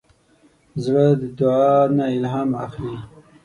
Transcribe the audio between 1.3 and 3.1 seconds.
دعا نه الهام اخلي.